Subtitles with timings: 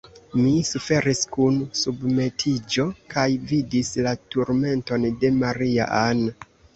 [0.43, 6.25] Mi suferis kun submetiĝo, kaj vidis la turmenton de Maria-Ann.